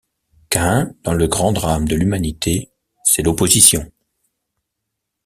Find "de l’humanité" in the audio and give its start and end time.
1.87-2.71